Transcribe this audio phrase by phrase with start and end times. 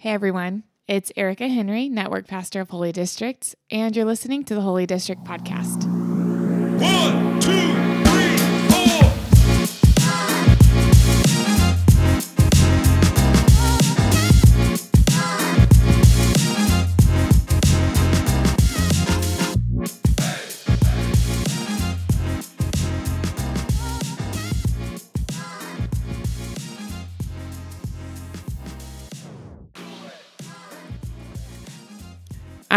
[0.00, 4.60] Hey everyone, it's Erica Henry, Network Pastor of Holy District, and you're listening to the
[4.60, 5.88] Holy District Podcast.
[6.80, 7.87] One, two,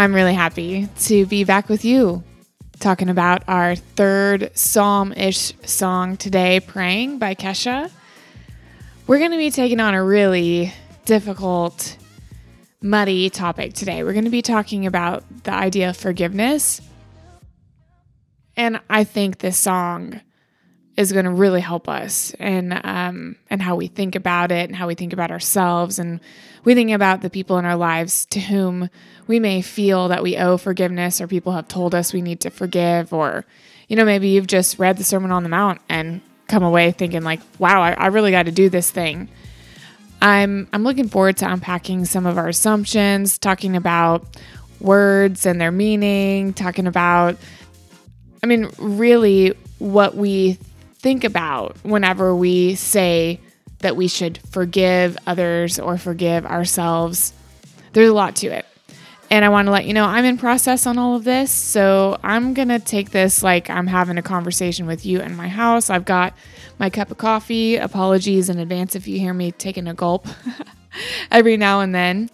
[0.02, 2.24] I'm really happy to be back with you
[2.80, 7.88] talking about our third psalm ish song today, Praying by Kesha.
[9.06, 10.72] We're going to be taking on a really
[11.04, 11.96] difficult,
[12.80, 14.02] muddy topic today.
[14.02, 16.80] We're going to be talking about the idea of forgiveness.
[18.56, 20.20] And I think this song
[20.96, 24.76] is going to really help us and um, and how we think about it and
[24.76, 26.20] how we think about ourselves and
[26.64, 28.90] we think about the people in our lives to whom
[29.26, 32.50] we may feel that we owe forgiveness or people have told us we need to
[32.50, 33.44] forgive or
[33.88, 37.22] you know maybe you've just read the sermon on the mount and come away thinking
[37.22, 39.28] like wow I, I really got to do this thing.
[40.20, 44.26] I'm i'm looking forward to unpacking some of our assumptions talking about
[44.78, 47.36] words and their meaning talking about
[48.42, 50.58] I mean, really, what we
[51.02, 53.40] think about whenever we say
[53.80, 57.32] that we should forgive others or forgive ourselves,
[57.92, 58.64] there's a lot to it.
[59.28, 61.50] And I want to let you know I'm in process on all of this.
[61.50, 65.48] So I'm going to take this like I'm having a conversation with you in my
[65.48, 65.90] house.
[65.90, 66.34] I've got
[66.78, 67.76] my cup of coffee.
[67.76, 70.28] Apologies in advance if you hear me taking a gulp
[71.30, 72.30] every now and then.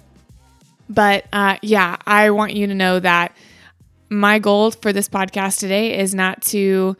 [0.90, 3.34] But uh, yeah, I want you to know that
[4.10, 6.96] my goal for this podcast today is not to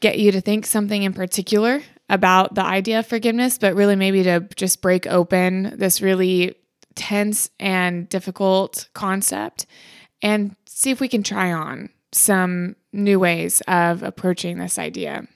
[0.00, 4.22] get you to think something in particular about the idea of forgiveness, but really maybe
[4.24, 6.56] to just break open this really
[6.94, 9.66] tense and difficult concept
[10.20, 15.26] and see if we can try on some new ways of approaching this idea.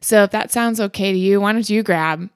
[0.00, 2.28] So, if that sounds okay to you, why don't you grab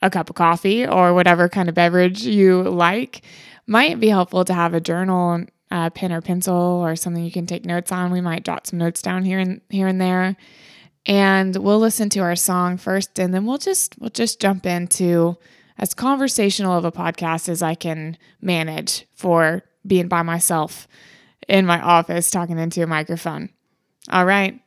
[0.00, 3.22] a cup of coffee or whatever kind of beverage you like?
[3.66, 7.46] Might be helpful to have a journal a pen or pencil or something you can
[7.46, 8.10] take notes on.
[8.10, 10.36] We might jot some notes down here and here and there.
[11.06, 15.38] And we'll listen to our song first and then we'll just we'll just jump into
[15.78, 20.86] as conversational of a podcast as I can manage for being by myself
[21.48, 23.50] in my office talking into a microphone.
[24.10, 24.60] All right.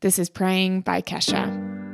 [0.00, 1.85] This is Praying by Kesha.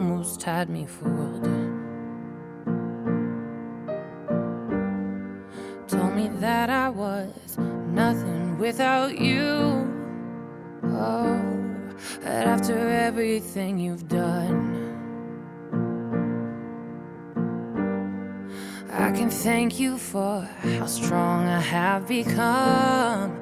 [0.00, 1.44] Almost had me fooled.
[5.88, 9.44] Told me that I was nothing without you.
[10.84, 11.38] Oh,
[12.22, 14.56] but after everything you've done,
[18.90, 23.39] I can thank you for how strong I have become.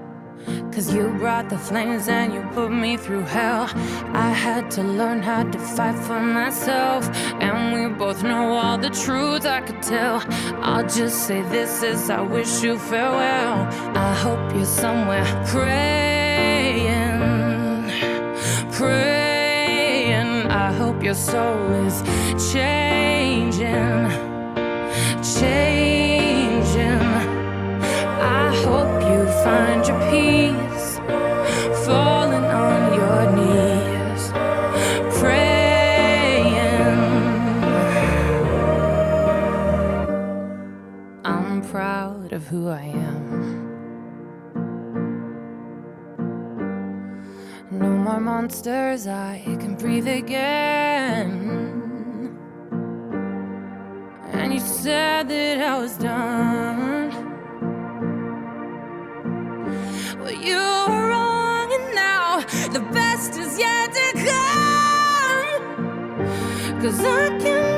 [0.72, 3.68] Cause you brought the flames and you put me through hell.
[4.14, 7.08] I had to learn how to fight for myself.
[7.40, 10.22] And we both know all the truth I could tell.
[10.62, 13.66] I'll just say this as I wish you farewell.
[13.96, 17.18] I hope you're somewhere praying,
[18.70, 20.46] praying.
[20.46, 22.02] I hope your soul is
[22.52, 24.10] changing,
[25.22, 25.88] changing.
[29.48, 30.88] Find your peace,
[31.86, 34.22] falling on your knees,
[35.19, 36.75] praying.
[41.25, 43.25] I'm proud of who I am.
[47.70, 51.30] No more monsters, I can breathe again.
[54.32, 56.97] And you said that I was done.
[60.16, 62.41] Well, you were wrong, and now
[62.72, 65.63] the best is yet to come.
[66.81, 67.78] Cause I can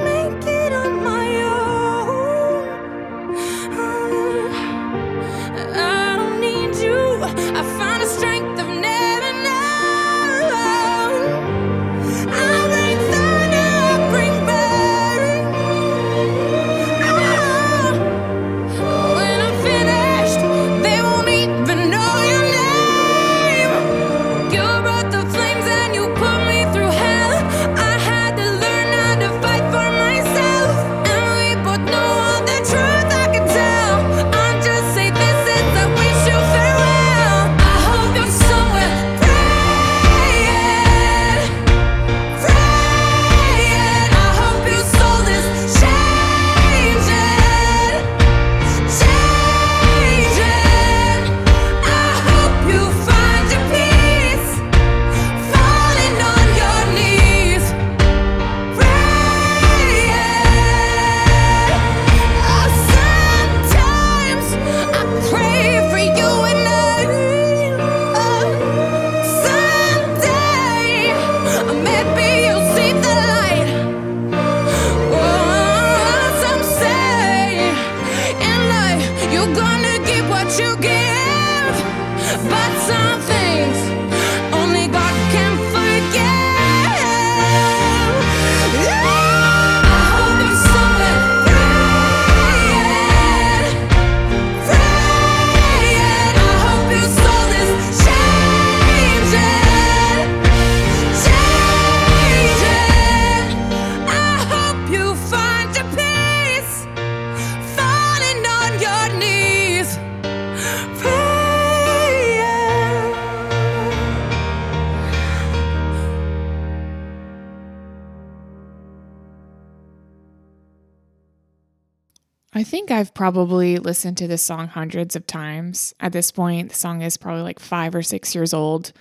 [123.01, 125.95] I've probably listened to this song hundreds of times.
[126.01, 128.93] At this point, the song is probably like five or six years old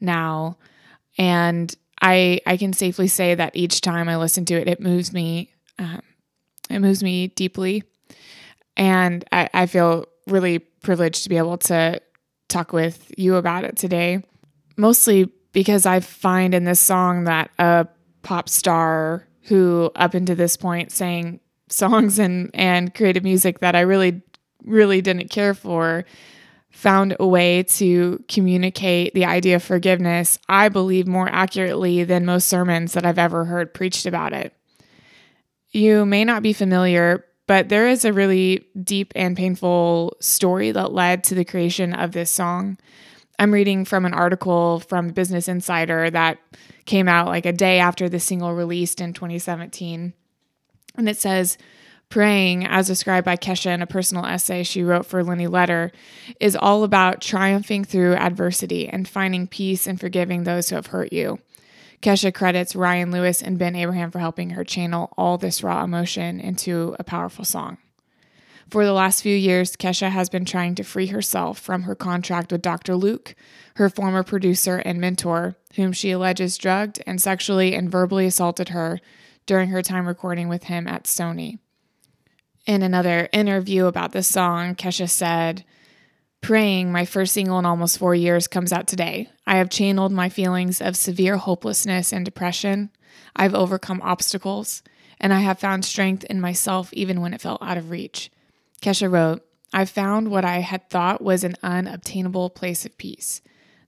[0.00, 0.58] now.
[1.16, 1.72] And
[2.02, 5.52] I I can safely say that each time I listen to it, it moves me.
[5.78, 6.02] Um,
[6.68, 7.84] it moves me deeply,
[8.76, 12.00] and I, I feel really privileged to be able to
[12.48, 14.24] talk with you about it today.
[14.76, 17.86] Mostly because I find in this song that a
[18.22, 21.38] pop star who up until this point sang
[21.74, 24.22] songs and and created music that I really
[24.64, 26.04] really didn't care for
[26.74, 32.48] found a way to communicate the idea of forgiveness, I believe, more accurately than most
[32.48, 34.52] sermons that I've ever heard preached about it.
[35.70, 40.92] You may not be familiar, but there is a really deep and painful story that
[40.92, 42.76] led to the creation of this song.
[43.38, 46.38] I'm reading from an article from Business Insider that
[46.86, 50.12] came out like a day after the single released in 2017.
[50.96, 51.58] And it says,
[52.08, 55.90] Praying, as described by Kesha in a personal essay she wrote for Lenny Letter,
[56.38, 61.12] is all about triumphing through adversity and finding peace and forgiving those who have hurt
[61.12, 61.40] you.
[62.02, 66.38] Kesha credits Ryan Lewis and Ben Abraham for helping her channel all this raw emotion
[66.38, 67.78] into a powerful song.
[68.70, 72.52] For the last few years, Kesha has been trying to free herself from her contract
[72.52, 72.94] with Dr.
[72.94, 73.34] Luke,
[73.76, 79.00] her former producer and mentor, whom she alleges drugged and sexually and verbally assaulted her
[79.46, 81.58] during her time recording with him at Sony.
[82.66, 85.64] In another interview about this song, Kesha said,
[86.40, 89.30] Praying, my first single in almost four years, comes out today.
[89.46, 92.90] I have channeled my feelings of severe hopelessness and depression.
[93.34, 94.82] I've overcome obstacles,
[95.20, 98.30] and I have found strength in myself even when it felt out of reach.
[98.82, 99.42] Kesha wrote,
[99.72, 103.40] I've found what I had thought was an unobtainable place of peace.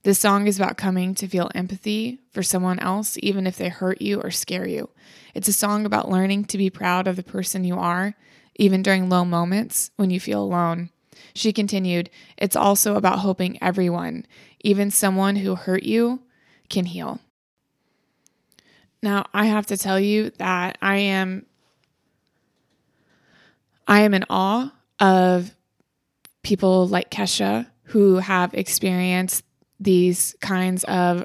[0.07, 4.01] This song is about coming to feel empathy for someone else, even if they hurt
[4.01, 4.89] you or scare you.
[5.33, 8.15] It's a song about learning to be proud of the person you are,
[8.55, 10.91] even during low moments when you feel alone.
[11.33, 14.25] She continued, It's also about hoping everyone,
[14.61, 16.21] even someone who hurt you,
[16.69, 17.19] can heal.
[19.03, 21.45] Now, I have to tell you that I am
[23.85, 25.53] I am in awe of
[26.43, 29.43] people like Kesha who have experienced
[29.79, 31.23] these kinds of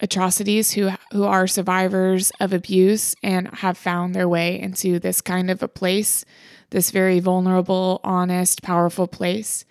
[0.00, 5.50] atrocities who who are survivors of abuse and have found their way into this kind
[5.50, 6.24] of a place
[6.70, 9.64] this very vulnerable honest powerful place.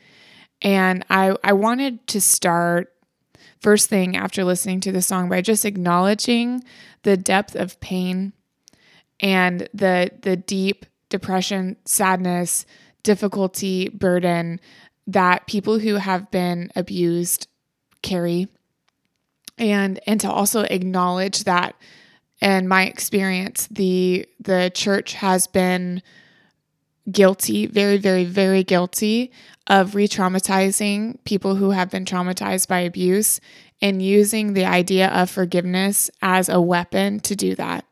[0.61, 2.91] And i i wanted to start
[3.59, 6.63] first thing after listening to the song by just acknowledging
[7.03, 8.33] the depth of pain
[9.19, 12.65] and the the deep depression sadness
[13.03, 14.59] difficulty burden
[15.05, 17.47] that people who have been abused
[18.05, 18.47] carry
[19.57, 21.75] and and to also acknowledge that
[22.39, 26.01] in my experience the the church has been
[27.11, 29.31] guilty very very very guilty
[29.67, 33.39] of re-traumatizing people who have been traumatized by abuse
[33.81, 37.83] and using the idea of forgiveness as a weapon to do that.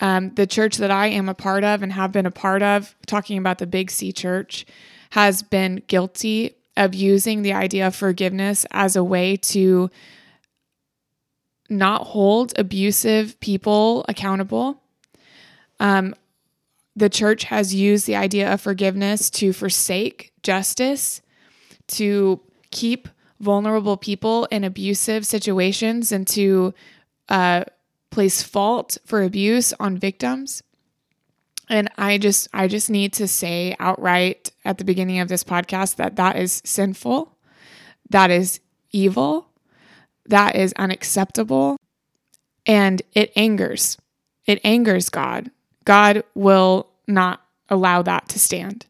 [0.00, 2.94] Um, the church that i am a part of and have been a part of
[3.06, 4.66] talking about the big c church
[5.10, 9.90] has been guilty of using the idea of forgiveness as a way to
[11.68, 14.82] not hold abusive people accountable.
[15.80, 16.14] Um,
[16.94, 21.20] the church has used the idea of forgiveness to forsake justice,
[21.88, 22.40] to
[22.70, 23.08] keep
[23.40, 26.72] vulnerable people in abusive situations, and to
[27.28, 27.64] uh,
[28.10, 30.62] place fault for abuse on victims.
[31.68, 35.96] And I just I just need to say outright at the beginning of this podcast
[35.96, 37.36] that that is sinful.
[38.10, 38.60] That is
[38.92, 39.46] evil
[40.28, 41.76] that is unacceptable
[42.64, 43.98] and it angers.
[44.46, 45.50] It angers God.
[45.84, 48.86] God will not allow that to stand.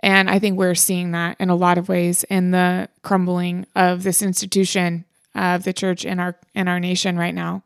[0.00, 4.02] And I think we're seeing that in a lot of ways in the crumbling of
[4.02, 5.04] this institution
[5.34, 7.62] of the church in our in our nation right now.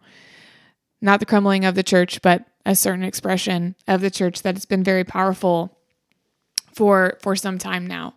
[1.00, 4.66] Not the crumbling of the church, but a certain expression of the church that has
[4.66, 5.78] been very powerful
[6.74, 8.14] for for some time now.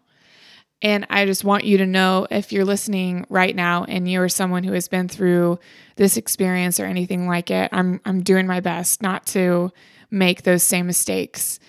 [0.81, 4.63] And I just want you to know if you're listening right now and you're someone
[4.63, 5.59] who has been through
[5.97, 9.71] this experience or anything like it, I'm I'm doing my best not to
[10.09, 11.59] make those same mistakes.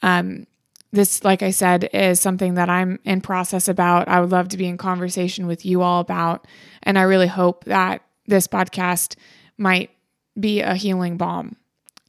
[0.00, 0.46] Um,
[0.92, 4.08] this, like I said, is something that I'm in process about.
[4.08, 6.46] I would love to be in conversation with you all about,
[6.82, 9.16] and I really hope that this podcast
[9.58, 9.90] might
[10.38, 11.56] be a healing balm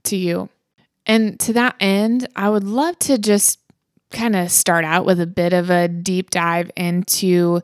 [0.03, 0.49] to you.
[1.05, 3.59] And to that end, I would love to just
[4.11, 7.61] kind of start out with a bit of a deep dive into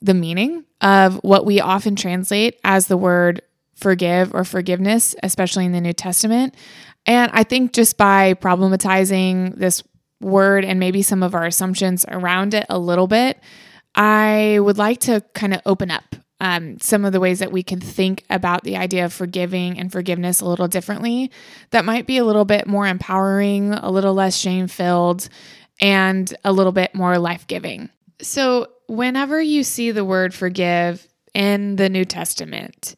[0.00, 3.42] the meaning of what we often translate as the word
[3.74, 6.54] forgive or forgiveness, especially in the New Testament.
[7.06, 9.82] And I think just by problematizing this
[10.20, 13.38] word and maybe some of our assumptions around it a little bit,
[13.94, 17.62] I would like to kind of open up um, some of the ways that we
[17.62, 21.30] can think about the idea of forgiving and forgiveness a little differently
[21.70, 25.30] that might be a little bit more empowering, a little less shame filled,
[25.80, 27.88] and a little bit more life giving.
[28.20, 32.94] So, whenever you see the word forgive in the New Testament,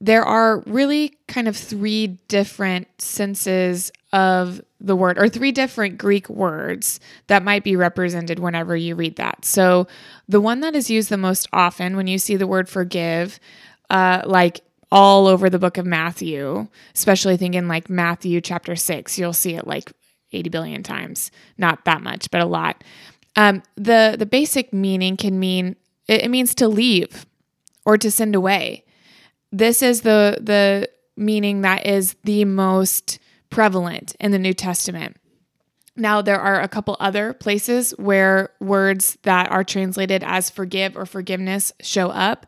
[0.00, 6.28] there are really kind of three different senses of the word, or three different Greek
[6.28, 9.44] words that might be represented whenever you read that.
[9.44, 9.86] So,
[10.28, 13.40] the one that is used the most often when you see the word forgive,
[13.90, 14.60] uh, like
[14.92, 19.66] all over the book of Matthew, especially thinking like Matthew chapter six, you'll see it
[19.66, 19.92] like
[20.32, 21.30] 80 billion times.
[21.58, 22.84] Not that much, but a lot.
[23.36, 25.76] Um, the the basic meaning can mean
[26.06, 27.26] it, it means to leave
[27.84, 28.84] or to send away.
[29.50, 33.18] This is the the meaning that is the most
[33.54, 35.16] prevalent in the New Testament.
[35.96, 41.06] Now, there are a couple other places where words that are translated as forgive or
[41.06, 42.46] forgiveness show up,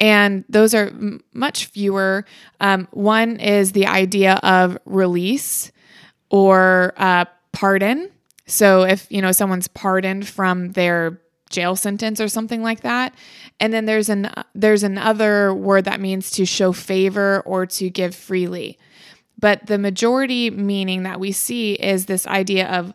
[0.00, 2.24] and those are m- much fewer.
[2.58, 5.70] Um, one is the idea of release
[6.30, 8.10] or uh, pardon.
[8.46, 13.14] So, if you know someone's pardoned from their jail sentence or something like that,
[13.60, 18.16] and then there's an there's another word that means to show favor or to give
[18.16, 18.80] freely.
[19.40, 22.92] But the majority meaning that we see is this idea of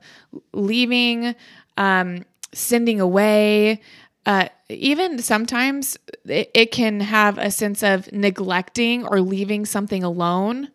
[0.54, 1.36] leaving,
[1.75, 2.24] um,
[2.54, 3.82] sending away.
[4.25, 10.70] Uh, even sometimes it, it can have a sense of neglecting or leaving something alone.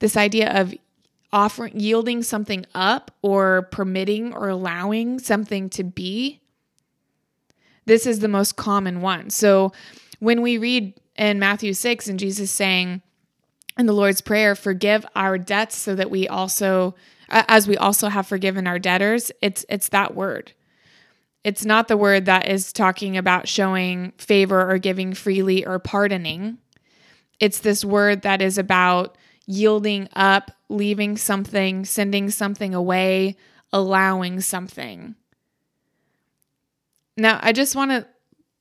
[0.00, 0.74] This idea of
[1.32, 6.40] offering, yielding something up or permitting or allowing something to be.
[7.86, 9.30] This is the most common one.
[9.30, 9.72] So
[10.18, 13.02] when we read in Matthew 6 and Jesus saying,
[13.78, 16.94] in the Lord's Prayer, forgive our debts so that we also,
[17.28, 19.30] as we also have forgiven our debtors.
[19.42, 20.52] It's it's that word.
[21.44, 26.58] It's not the word that is talking about showing favor or giving freely or pardoning.
[27.38, 29.16] It's this word that is about
[29.46, 33.36] yielding up, leaving something, sending something away,
[33.72, 35.14] allowing something.
[37.16, 38.06] Now, I just want to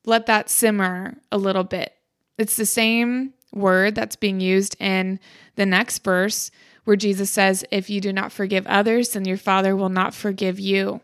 [0.06, 1.94] let that simmer a little bit.
[2.38, 5.20] It's the same word that's being used in
[5.56, 6.52] the next verse
[6.86, 10.60] where Jesus says, If you do not forgive others, then your Father will not forgive
[10.60, 11.02] you.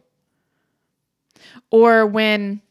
[1.69, 2.61] Or when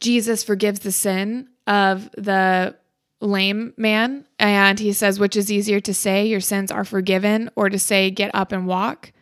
[0.00, 2.76] Jesus forgives the sin of the
[3.20, 7.68] lame man and he says, Which is easier to say, Your sins are forgiven, or
[7.68, 9.12] to say, Get up and walk?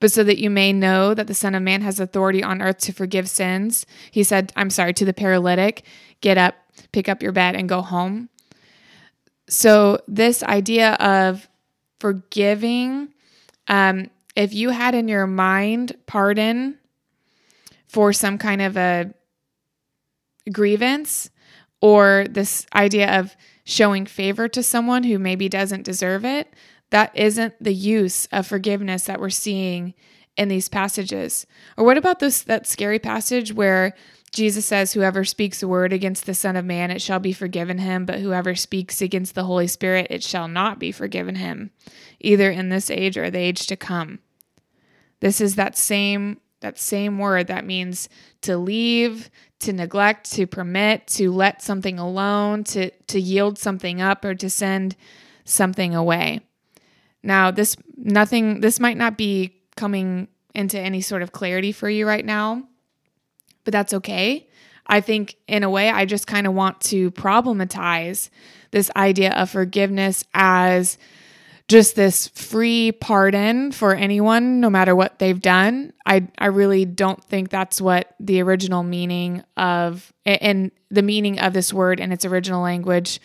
[0.00, 2.78] But so that you may know that the Son of Man has authority on earth
[2.78, 5.84] to forgive sins, he said, I'm sorry, to the paralytic,
[6.20, 6.56] Get up,
[6.92, 8.28] pick up your bed, and go home.
[9.48, 11.48] So, this idea of
[12.00, 13.08] forgiving,
[13.66, 16.78] um, if you had in your mind pardon
[17.86, 19.12] for some kind of a
[20.52, 21.30] grievance,
[21.80, 26.52] or this idea of showing favor to someone who maybe doesn't deserve it,
[26.90, 29.94] that isn't the use of forgiveness that we're seeing
[30.36, 31.46] in these passages.
[31.76, 33.94] Or what about this that scary passage where
[34.30, 37.78] Jesus says, Whoever speaks a word against the Son of Man, it shall be forgiven
[37.78, 41.70] him, but whoever speaks against the Holy Spirit, it shall not be forgiven him,
[42.20, 44.18] either in this age or the age to come.
[45.20, 48.08] This is that same that same word that means
[48.40, 49.30] to leave,
[49.60, 54.50] to neglect, to permit, to let something alone, to to yield something up or to
[54.50, 54.96] send
[55.44, 56.40] something away.
[57.22, 62.06] Now, this nothing this might not be coming into any sort of clarity for you
[62.06, 62.64] right now
[63.68, 64.48] but that's okay.
[64.86, 68.30] I think, in a way, I just kind of want to problematize
[68.70, 70.96] this idea of forgiveness as
[71.68, 75.92] just this free pardon for anyone, no matter what they've done.
[76.06, 81.52] I, I really don't think that's what the original meaning of, and the meaning of
[81.52, 83.20] this word in its original language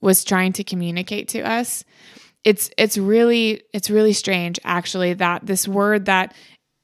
[0.00, 1.84] was trying to communicate to us.
[2.44, 6.34] It's it's really it's really strange actually that this word that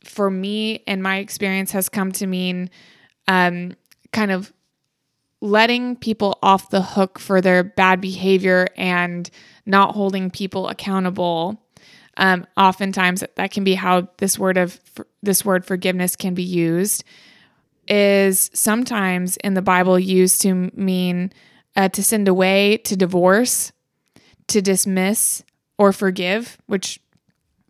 [0.04, 2.70] for me in my experience has come to mean
[3.28, 3.76] um,
[4.12, 4.52] kind of
[5.40, 9.30] letting people off the hook for their bad behavior and
[9.66, 11.62] not holding people accountable.
[12.16, 14.80] Um, oftentimes, that can be how this word of
[15.22, 17.04] this word forgiveness can be used.
[17.86, 21.32] Is sometimes in the Bible used to mean
[21.76, 23.72] uh, to send away, to divorce,
[24.48, 25.44] to dismiss,
[25.78, 27.00] or forgive, which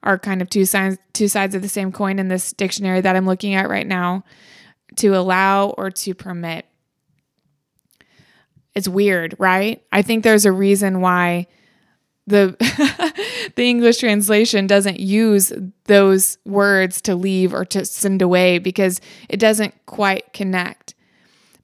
[0.03, 3.17] are kind of two sides two sides of the same coin in this dictionary that
[3.17, 4.25] I'm looking at right now
[4.97, 6.67] to allow or to permit.
[8.75, 9.83] It's weird, right?
[9.91, 11.47] I think there's a reason why
[12.27, 12.55] the
[13.57, 15.53] the English translation doesn't use
[15.85, 20.95] those words to leave or to send away because it doesn't quite connect.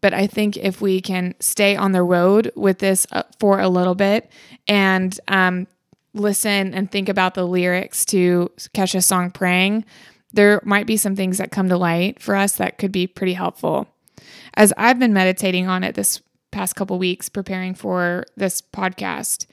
[0.01, 3.69] But I think if we can stay on the road with this uh, for a
[3.69, 4.31] little bit
[4.67, 5.67] and um,
[6.13, 9.85] listen and think about the lyrics to Kesha's song Praying,
[10.35, 13.35] there might be some things that come to light for us that could be pretty
[13.35, 13.89] helpful.
[14.55, 19.47] As I've been meditating on it this past couple weeks, preparing for this podcast,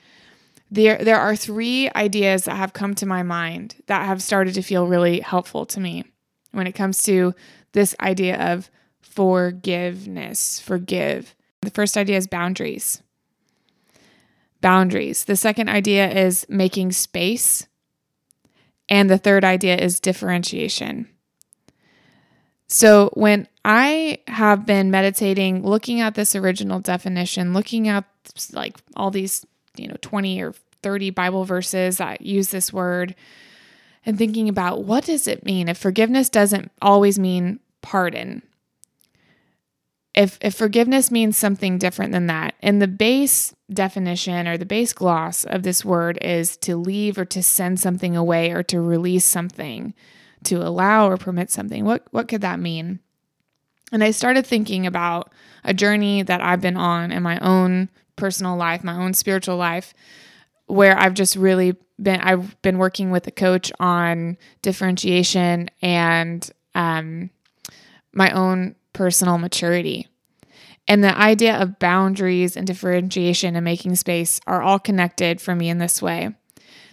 [0.70, 4.62] there there are three ideas that have come to my mind that have started to
[4.62, 6.04] feel really helpful to me
[6.52, 7.34] when it comes to
[7.72, 8.70] this idea of
[9.00, 11.34] forgiveness, forgive.
[11.60, 13.02] The first idea is boundaries.
[14.60, 15.24] Boundaries.
[15.24, 17.66] The second idea is making space.
[18.92, 21.08] And the third idea is differentiation.
[22.68, 28.04] So, when I have been meditating, looking at this original definition, looking at
[28.52, 33.14] like all these, you know, 20 or 30 Bible verses that use this word,
[34.04, 38.42] and thinking about what does it mean if forgiveness doesn't always mean pardon
[40.14, 44.92] if if forgiveness means something different than that and the base definition or the base
[44.92, 49.24] gloss of this word is to leave or to send something away or to release
[49.24, 49.94] something
[50.44, 51.84] to allow or permit something.
[51.84, 53.00] What what could that mean?
[53.90, 55.32] And i started thinking about
[55.64, 59.92] a journey that i've been on in my own personal life my own spiritual life
[60.66, 67.28] where i've just really been i've been working with a coach on differentiation and um,
[68.14, 70.08] my own personal maturity.
[70.88, 75.68] And the idea of boundaries and differentiation and making space are all connected for me
[75.68, 76.34] in this way.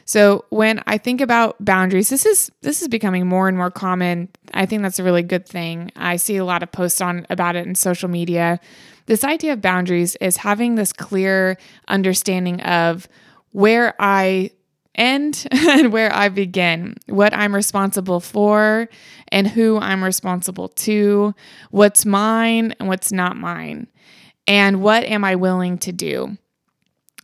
[0.05, 4.29] So when I think about boundaries, this is this is becoming more and more common.
[4.55, 5.91] I think that's a really good thing.
[5.95, 8.59] I see a lot of posts on about it in social media.
[9.05, 11.57] This idea of boundaries is having this clear
[11.87, 13.07] understanding of
[13.51, 14.49] where I
[14.95, 18.89] end and where I begin, what I'm responsible for
[19.29, 21.33] and who I'm responsible to,
[21.71, 23.87] what's mine and what's not mine,
[24.47, 26.37] and what am I willing to do.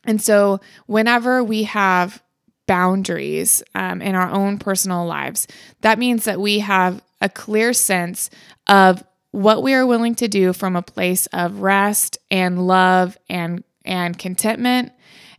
[0.06, 2.22] And so, whenever we have
[2.68, 5.48] boundaries um, in our own personal lives,
[5.82, 8.30] that means that we have a clear sense
[8.68, 13.64] of what we are willing to do from a place of rest and love and
[13.84, 14.92] and contentment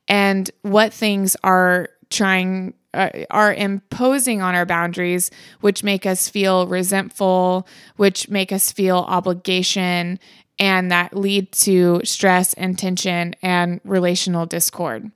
[0.08, 6.66] and what things are trying uh, are imposing on our boundaries which make us feel
[6.66, 7.66] resentful
[7.96, 10.18] which make us feel obligation
[10.58, 15.10] and that lead to stress and tension and relational discord.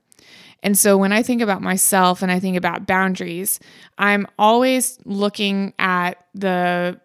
[0.63, 3.59] And so when I think about myself and I think about boundaries,
[3.97, 6.99] I'm always looking at the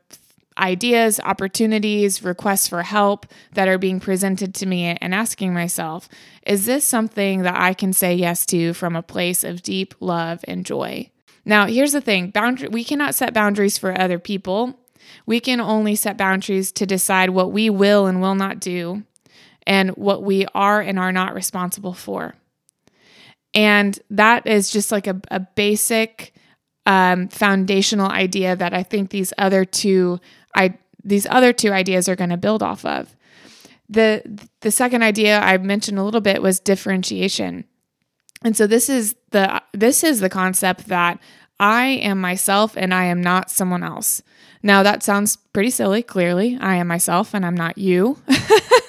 [0.58, 6.08] ideas, opportunities, requests for help that are being presented to me and asking myself,
[6.46, 10.44] is this something that I can say yes to from a place of deep love
[10.48, 11.10] and joy?
[11.44, 14.78] Now, here's the thing, boundary we cannot set boundaries for other people.
[15.24, 19.04] We can only set boundaries to decide what we will and will not do
[19.66, 22.34] and what we are and are not responsible for.
[23.54, 26.34] And that is just like a, a basic
[26.84, 30.20] um, foundational idea that I think these other two
[30.56, 33.14] I these other two ideas are going to build off of.
[33.88, 34.22] The
[34.60, 37.64] the second idea I mentioned a little bit was differentiation.
[38.42, 41.20] And so this is the this is the concept that
[41.60, 44.22] I am myself and I am not someone else.
[44.62, 46.58] Now that sounds pretty silly, clearly.
[46.60, 48.18] I am myself and I'm not you.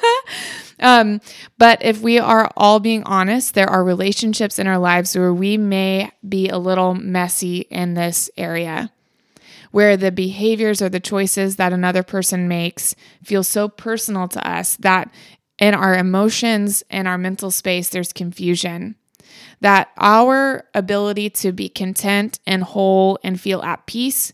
[0.80, 1.22] um,
[1.60, 5.58] but if we are all being honest, there are relationships in our lives where we
[5.58, 8.92] may be a little messy in this area
[9.78, 14.76] where the behaviors or the choices that another person makes feel so personal to us
[14.78, 15.08] that
[15.60, 18.96] in our emotions and our mental space, there's confusion.
[19.62, 24.34] That our ability to be content and whole and feel at peace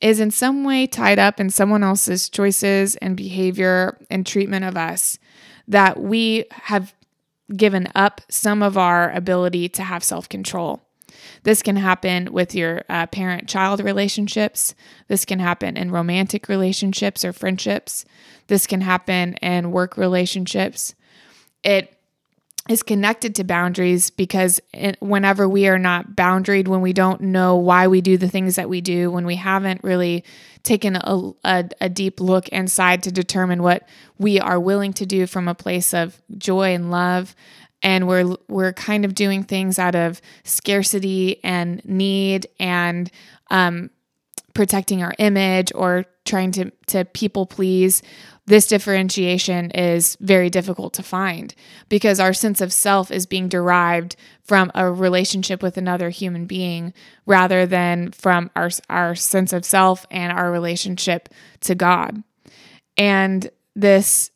[0.00, 4.78] is in some way tied up in someone else's choices and behavior and treatment of
[4.78, 5.18] us.
[5.66, 6.94] That we have
[7.54, 10.87] given up some of our ability to have self control.
[11.48, 14.74] This can happen with your uh, parent child relationships.
[15.06, 18.04] This can happen in romantic relationships or friendships.
[18.48, 20.94] This can happen in work relationships.
[21.64, 21.96] It
[22.68, 27.56] is connected to boundaries because it, whenever we are not boundaried, when we don't know
[27.56, 30.24] why we do the things that we do, when we haven't really
[30.64, 35.26] taken a, a, a, deep look inside to determine what we are willing to do
[35.26, 37.34] from a place of joy and love,
[37.82, 43.10] and we're we're kind of doing things out of scarcity and need and
[43.50, 43.90] um,
[44.54, 48.02] protecting our image or trying to to people please
[48.48, 51.54] this differentiation is very difficult to find
[51.90, 56.94] because our sense of self is being derived from a relationship with another human being
[57.26, 61.28] rather than from our our sense of self and our relationship
[61.60, 62.22] to God.
[62.96, 64.30] And this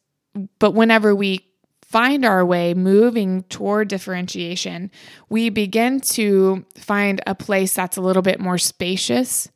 [0.59, 1.47] but whenever we
[1.93, 4.91] find our way moving toward differentiation,
[5.29, 9.51] we begin to find a place that's a little bit more spacious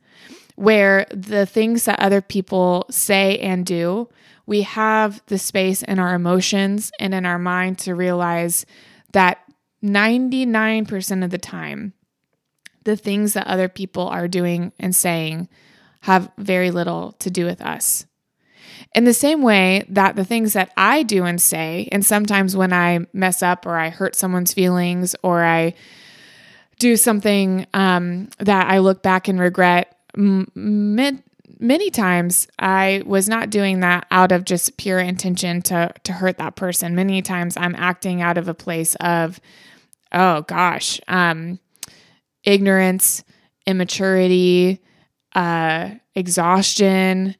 [0.54, 4.06] where the things that other people say and do,
[4.44, 8.66] we have the space in our emotions and in our mind to realize
[9.12, 9.38] that
[9.82, 11.94] 99% of the time,
[12.84, 15.48] the things that other people are doing and saying
[16.02, 18.04] have very little to do with us.
[18.94, 22.72] In the same way that the things that I do and say, and sometimes when
[22.72, 25.74] I mess up or I hurt someone's feelings or I
[26.78, 30.50] do something um, that I look back and regret, m-
[31.58, 36.38] many times I was not doing that out of just pure intention to to hurt
[36.38, 36.94] that person.
[36.94, 39.40] Many times I'm acting out of a place of,
[40.12, 41.58] oh gosh, um,
[42.44, 43.24] ignorance,
[43.66, 44.80] immaturity,
[45.34, 47.36] uh, exhaustion,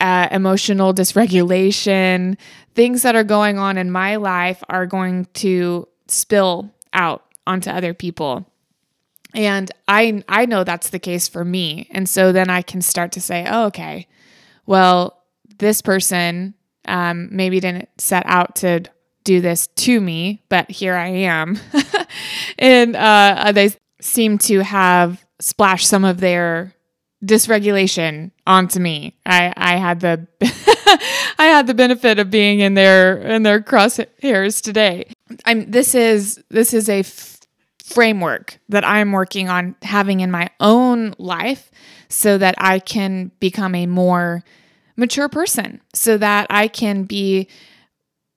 [0.00, 2.36] uh, emotional dysregulation.
[2.74, 7.94] Things that are going on in my life are going to spill out onto other
[7.94, 8.46] people.
[9.34, 11.88] And I I know that's the case for me.
[11.92, 14.08] And so then I can start to say, oh, okay,
[14.66, 15.22] well,
[15.58, 16.54] this person
[16.86, 18.82] um, maybe didn't set out to
[19.24, 21.58] do this to me, but here I am.
[22.58, 26.74] and uh, they seem to have splashed some of their
[27.24, 29.16] dysregulation onto me.
[29.26, 30.26] I, I had the
[31.38, 35.12] I had the benefit of being in their in their crosshairs today.
[35.44, 37.02] I'm this is this is a
[37.84, 41.70] framework that I'm working on having in my own life
[42.08, 44.44] so that I can become a more
[44.96, 47.48] mature person, so that I can be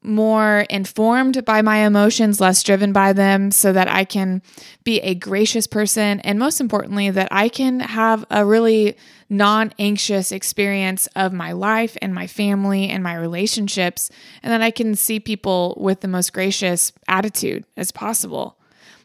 [0.04, 4.42] more informed by my emotions, less driven by them, so that I can
[4.84, 6.20] be a gracious person.
[6.22, 8.98] And most importantly, that I can have a really
[9.30, 14.10] non anxious experience of my life and my family and my relationships,
[14.42, 18.58] and that I can see people with the most gracious attitude as possible.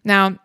[0.05, 0.39] Now,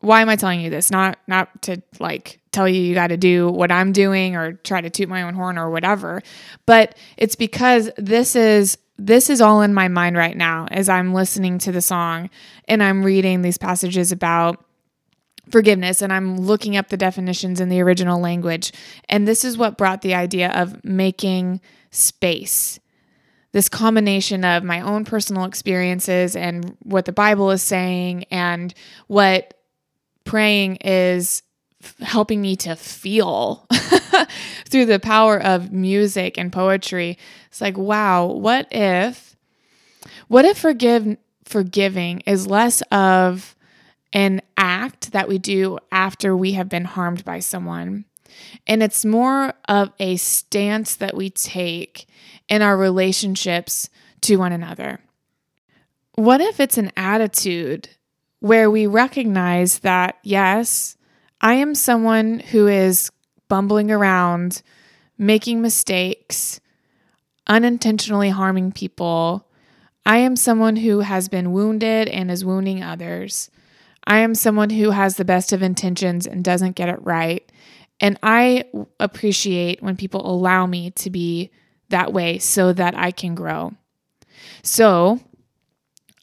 [0.00, 0.90] why am I telling you this?
[0.90, 4.80] Not not to like tell you you got to do what I'm doing or try
[4.80, 6.22] to toot my own horn or whatever,
[6.66, 11.12] but it's because this is this is all in my mind right now as I'm
[11.12, 12.30] listening to the song
[12.68, 14.64] and I'm reading these passages about
[15.50, 18.72] forgiveness and I'm looking up the definitions in the original language.
[19.08, 21.60] And this is what brought the idea of making
[21.90, 22.78] space
[23.52, 28.72] this combination of my own personal experiences and what the Bible is saying and
[29.06, 29.54] what
[30.24, 31.42] praying is
[32.00, 33.66] helping me to feel
[34.64, 37.18] through the power of music and poetry.
[37.48, 39.36] It's like, wow, what if
[40.28, 43.54] what if forgive forgiving is less of
[44.12, 48.04] an act that we do after we have been harmed by someone
[48.66, 52.06] and it's more of a stance that we take
[52.48, 53.88] in our relationships
[54.22, 55.00] to one another.
[56.14, 57.88] What if it's an attitude
[58.40, 60.96] where we recognize that, yes,
[61.40, 63.10] I am someone who is
[63.52, 64.62] bumbling around,
[65.18, 66.58] making mistakes,
[67.46, 69.46] unintentionally harming people.
[70.06, 73.50] I am someone who has been wounded and is wounding others.
[74.06, 77.46] I am someone who has the best of intentions and doesn't get it right.
[78.00, 78.64] And I
[78.98, 81.50] appreciate when people allow me to be
[81.90, 83.74] that way so that I can grow.
[84.62, 85.20] So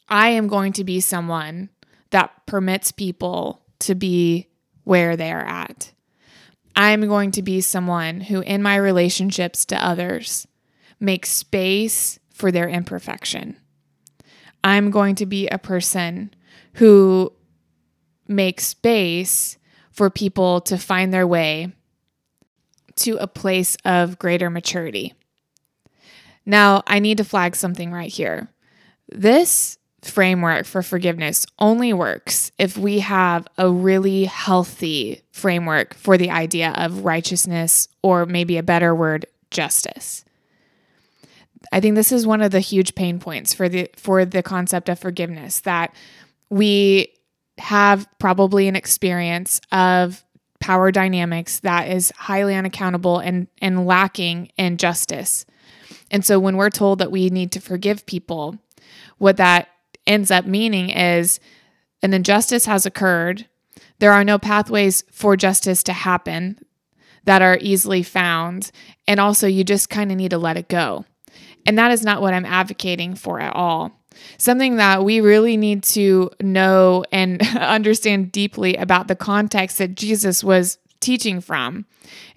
[0.08, 1.70] I am going to be someone
[2.10, 4.48] that permits people to be
[4.82, 5.92] where they're at.
[6.80, 10.48] I'm going to be someone who, in my relationships to others,
[10.98, 13.58] makes space for their imperfection.
[14.64, 16.32] I'm going to be a person
[16.74, 17.34] who
[18.26, 19.58] makes space
[19.90, 21.70] for people to find their way
[22.96, 25.12] to a place of greater maturity.
[26.46, 28.48] Now, I need to flag something right here.
[29.10, 36.30] This framework for forgiveness only works if we have a really healthy framework for the
[36.30, 40.24] idea of righteousness, or maybe a better word, justice.
[41.72, 44.88] I think this is one of the huge pain points for the for the concept
[44.88, 45.94] of forgiveness that
[46.48, 47.12] we
[47.58, 50.24] have probably an experience of
[50.58, 55.44] power dynamics that is highly unaccountable and and lacking in justice.
[56.10, 58.56] And so when we're told that we need to forgive people,
[59.18, 59.68] what that
[60.06, 61.40] ends up meaning is
[62.02, 63.46] an injustice has occurred.
[63.98, 66.58] There are no pathways for justice to happen.
[67.24, 68.70] that are easily found.
[69.06, 71.04] And also, you just kind of need to let it go.
[71.66, 73.92] And that is not what I'm advocating for at all.
[74.38, 80.42] Something that we really need to know and understand deeply about the context that Jesus
[80.42, 81.86] was teaching from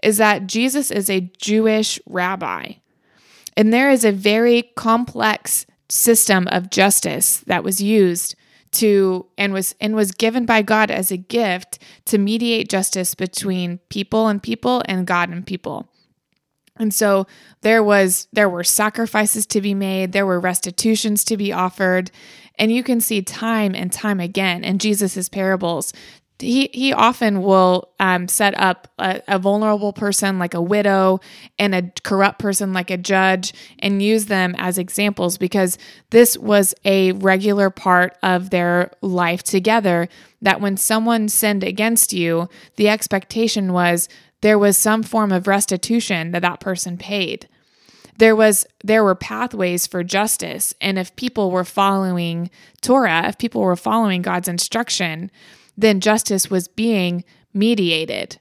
[0.04, 2.73] is that Jesus is a Jewish rabbi.
[3.56, 8.36] And there is a very complex system of justice that was used
[8.71, 13.77] to and was and was given by God as a gift to mediate justice between
[13.89, 15.88] people and people and God and people.
[16.77, 17.27] And so
[17.62, 22.10] there was there were sacrifices to be made, there were restitutions to be offered,
[22.58, 25.93] and you can see time and time again in Jesus's parables
[26.39, 31.19] he he often will um, set up a, a, vulnerable person like a widow
[31.60, 35.78] and a corrupt person like a judge and use them as examples because
[36.10, 40.10] this was a regular part of their life together
[40.41, 44.10] that when someone sinned against you the expectation was
[44.41, 47.48] there was some form of restitution that that person paid.
[48.17, 50.76] There was there were pathways for justice.
[50.82, 52.50] And if people were following
[52.82, 55.32] torah if people were following god's instruction
[55.77, 58.39] then justice was being mediated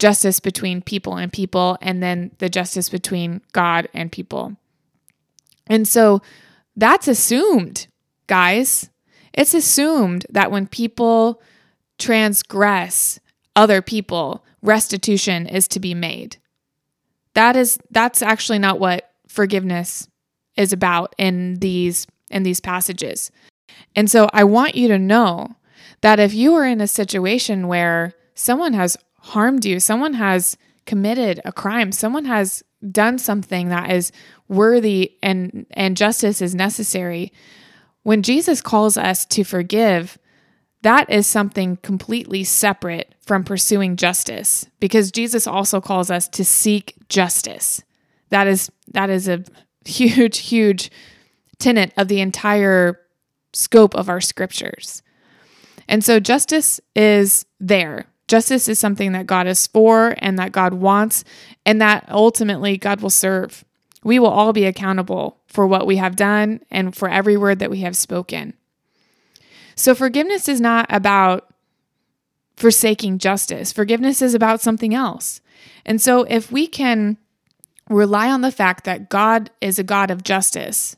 [0.00, 4.56] justice between people and people, and then the justice between God and people.
[5.68, 6.20] And so
[6.74, 7.86] that's assumed,
[8.26, 8.90] guys.
[9.32, 11.40] It's assumed that when people
[11.98, 13.20] transgress
[13.54, 16.38] other people, restitution is to be made.
[17.34, 20.08] That is that's actually not what forgiveness
[20.56, 23.30] is about in these in these passages.
[23.94, 25.54] And so I want you to know
[26.00, 31.40] that if you are in a situation where someone has harmed you, someone has committed
[31.44, 34.10] a crime, someone has done something that is
[34.48, 37.32] worthy and and justice is necessary,
[38.02, 40.18] when Jesus calls us to forgive,
[40.82, 46.94] that is something completely separate from pursuing justice because Jesus also calls us to seek
[47.08, 47.82] justice.
[48.30, 49.44] That is that is a
[49.84, 50.90] huge huge
[51.58, 52.98] tenet of the entire
[53.52, 55.02] scope of our scriptures.
[55.90, 58.06] And so justice is there.
[58.28, 61.24] Justice is something that God is for and that God wants,
[61.66, 63.64] and that ultimately God will serve.
[64.04, 67.72] We will all be accountable for what we have done and for every word that
[67.72, 68.54] we have spoken.
[69.74, 71.52] So, forgiveness is not about
[72.56, 75.40] forsaking justice, forgiveness is about something else.
[75.84, 77.18] And so, if we can
[77.88, 80.96] rely on the fact that God is a God of justice,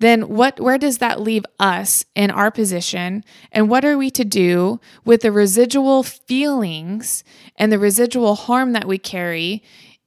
[0.00, 4.24] then what where does that leave us in our position and what are we to
[4.24, 7.24] do with the residual feelings
[7.56, 9.62] and the residual harm that we carry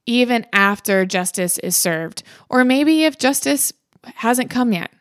[0.05, 3.73] even after justice is served or maybe if justice
[4.15, 4.91] hasn't come yet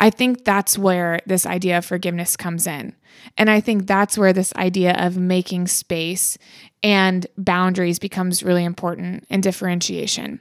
[0.00, 2.94] I think that's where this idea of forgiveness comes in.
[3.38, 6.36] And I think that's where this idea of making space
[6.82, 10.40] and boundaries becomes really important in differentiation.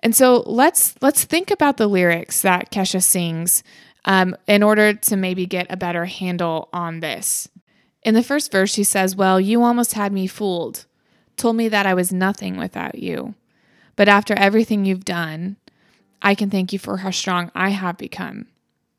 [0.00, 3.62] And so let's let's think about the lyrics that Kesha sings
[4.04, 7.48] um, in order to maybe get a better handle on this.
[8.02, 10.86] In the first verse, she says, Well, you almost had me fooled,
[11.36, 13.34] told me that I was nothing without you.
[13.96, 15.56] But after everything you've done,
[16.22, 18.46] I can thank you for how strong I have become.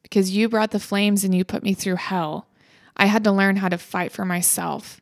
[0.04, 2.48] Because you brought the flames and you put me through hell.
[2.96, 5.00] I had to learn how to fight for myself.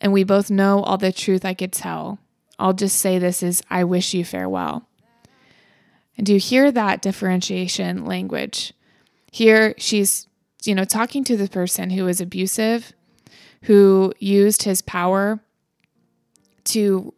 [0.00, 2.18] And we both know all the truth I could tell.
[2.58, 4.88] I'll just say this is I wish you farewell.
[6.16, 8.72] And do you hear that differentiation language?
[9.32, 10.28] Here she's,
[10.64, 12.92] you know, talking to the person who was abusive,
[13.62, 15.40] who used his power
[16.64, 17.12] to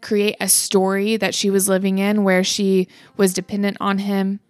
[0.00, 4.40] create a story that she was living in where she was dependent on him,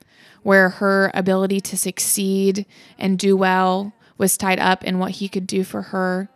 [0.43, 2.67] where her ability to succeed
[2.99, 6.29] and do well was tied up in what he could do for her,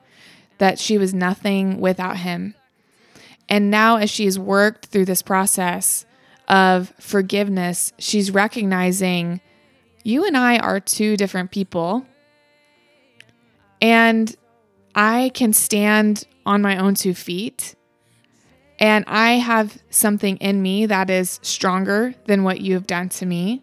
[0.59, 2.55] that she was nothing without him.
[3.49, 6.07] And now, as she's worked through this process,
[6.53, 9.41] of forgiveness, she's recognizing
[10.05, 12.07] you and I are two different people.
[13.81, 14.37] And
[14.95, 17.75] I can stand on my own two feet.
[18.79, 23.25] And I have something in me that is stronger than what you have done to
[23.25, 23.63] me.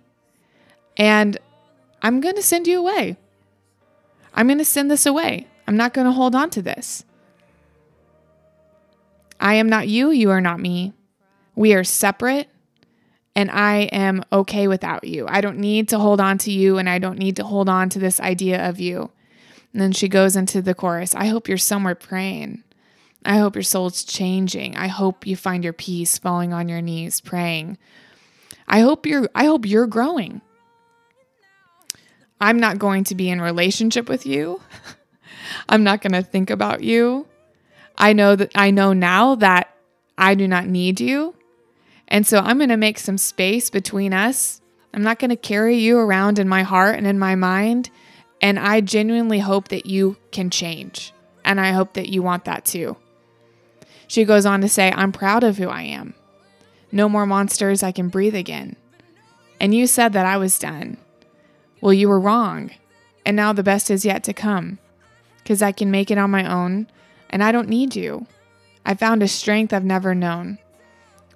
[0.98, 1.38] And
[2.02, 3.18] I'm going to send you away.
[4.34, 5.46] I'm going to send this away.
[5.68, 7.06] I'm not going to hold on to this.
[9.40, 10.10] I am not you.
[10.10, 10.94] You are not me.
[11.56, 12.50] We are separate
[13.36, 15.26] and I am okay without you.
[15.28, 17.90] I don't need to hold on to you and I don't need to hold on
[17.90, 19.12] to this idea of you.
[19.72, 22.64] And then she goes into the chorus I hope you're somewhere praying.
[23.26, 24.78] I hope your soul's changing.
[24.78, 27.78] I hope you find your peace falling on your knees praying.
[28.68, 30.42] I hope you're I hope you're growing.
[32.42, 34.62] I'm not going to be in relationship with you.
[35.70, 37.28] I'm not going to think about you.
[37.98, 39.76] I know that I know now that
[40.18, 41.36] I do not need you.
[42.10, 44.62] And so I'm going to make some space between us.
[44.94, 47.90] I'm not going to carry you around in my heart and in my mind.
[48.42, 51.14] And I genuinely hope that you can change.
[51.46, 52.98] And I hope that you want that too.
[54.08, 56.16] She goes on to say, I'm proud of who I am.
[56.92, 58.76] No more monsters, I can breathe again.
[59.60, 60.98] And you said that I was done.
[61.82, 62.72] Well, you were wrong.
[63.26, 64.80] And now the best is yet to come.
[65.38, 66.88] Because I can make it on my own,
[67.30, 68.26] and I don't need you.
[68.86, 70.58] I found a strength I've never known.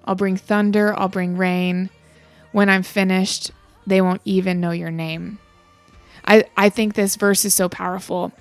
[0.04, 1.90] I'll bring thunder, I'll bring rain.
[2.52, 3.50] When I'm finished,
[3.86, 5.38] they won't even know your name.
[6.26, 8.32] I, I think this verse is so powerful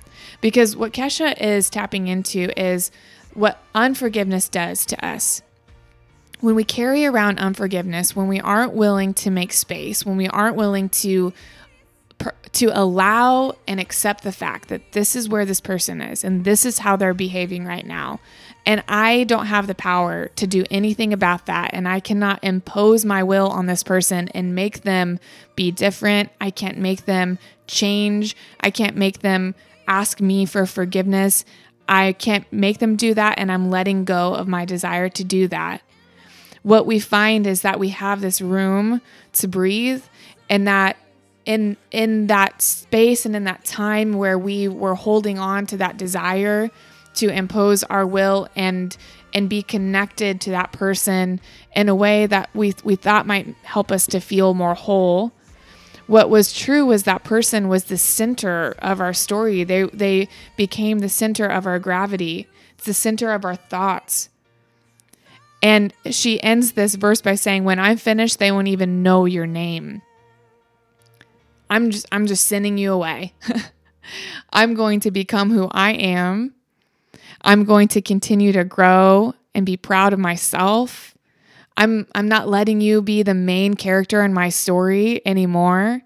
[0.42, 2.92] because what Kesha is tapping into is
[3.34, 5.42] what unforgiveness does to us.
[6.40, 10.56] When we carry around unforgiveness, when we aren't willing to make space, when we aren't
[10.56, 11.34] willing to
[12.54, 16.66] to allow and accept the fact that this is where this person is and this
[16.66, 18.20] is how they're behaving right now.
[18.66, 21.72] And I don't have the power to do anything about that.
[21.74, 25.20] And I cannot impose my will on this person and make them
[25.56, 26.30] be different.
[26.40, 28.36] I can't make them change.
[28.62, 29.56] I can't make them
[29.88, 31.44] ask me for forgiveness.
[31.90, 33.38] I can't make them do that.
[33.38, 35.82] And I'm letting go of my desire to do that.
[36.62, 39.02] What we find is that we have this room
[39.34, 40.04] to breathe
[40.50, 40.98] and that
[41.46, 45.98] in in that space and in that time where we were holding on to that
[45.98, 46.72] desire
[47.16, 48.96] to impose our will and
[49.34, 51.40] and be connected to that person
[51.76, 55.32] in a way that we we thought might help us to feel more whole.
[56.08, 59.64] What was true was that person was the center of our story.
[59.64, 62.48] They they became the center of our gravity.
[62.76, 64.30] It's the center of our thoughts.
[65.62, 69.48] And she ends this verse by saying when i'm finished they won't even know your
[69.48, 70.02] name.
[71.70, 73.34] I'm just I'm just sending you away.
[74.54, 76.54] I'm going to become who I am.
[77.44, 81.16] I'm going to continue to grow and be proud of myself.
[81.76, 86.02] I'm I'm not letting you be the main character in my story anymore.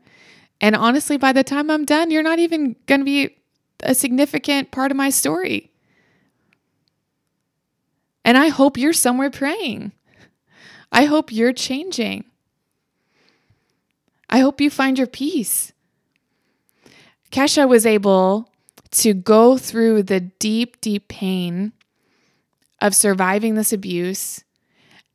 [0.60, 3.36] And honestly, by the time I'm done, you're not even going to be
[3.84, 5.72] a significant part of my story.
[8.26, 9.92] And I hope you're somewhere praying.
[10.92, 12.26] I hope you're changing.
[14.30, 15.72] I hope you find your peace.
[17.32, 18.52] Kesha was able
[18.92, 21.74] to go through the deep, deep pain
[22.82, 24.44] of surviving this abuse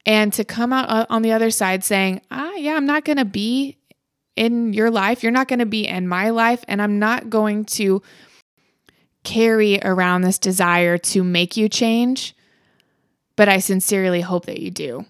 [0.05, 3.25] and to come out on the other side saying, ah, yeah, I'm not going to
[3.25, 3.79] be
[4.37, 5.23] in your life.
[5.23, 6.65] You're not going to be in my life.
[6.67, 8.03] And I'm not going to
[9.25, 12.35] carry around this desire to make you change.
[13.37, 15.07] But I sincerely hope that you do.